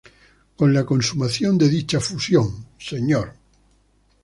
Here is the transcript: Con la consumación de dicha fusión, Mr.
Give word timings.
Con 0.57 0.73
la 0.73 0.83
consumación 0.83 1.59
de 1.59 1.69
dicha 1.69 1.99
fusión, 1.99 2.65
Mr. 2.91 3.35